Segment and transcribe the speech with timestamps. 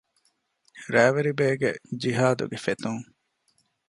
[0.93, 3.03] ރައިވެރިބޭގެ ޖިހާދުގެ ފެތުން